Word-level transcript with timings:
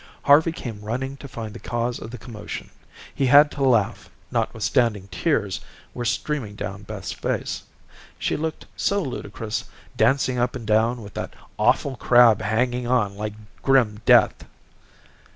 Harvey 0.23 0.51
came 0.51 0.81
running 0.81 1.15
to 1.15 1.27
find 1.27 1.53
the 1.53 1.59
cause 1.59 1.99
of 1.99 2.09
the 2.09 2.17
commotion. 2.17 2.71
He 3.13 3.27
had 3.27 3.51
to 3.51 3.63
laugh, 3.63 4.09
notwithstanding 4.31 5.07
tears 5.11 5.61
were 5.93 6.05
streaming 6.05 6.55
down 6.55 6.81
Beth's 6.81 7.11
face. 7.11 7.61
She 8.17 8.35
looked 8.35 8.65
so 8.75 8.99
ludicrous, 9.03 9.65
dancing 9.95 10.39
up 10.39 10.55
and 10.55 10.65
down 10.65 11.03
with 11.03 11.13
that 11.13 11.35
awful 11.59 11.95
crab 11.97 12.41
hanging 12.41 12.87
on 12.87 13.15
like 13.15 13.33
grim 13.61 14.01
death. 14.07 14.43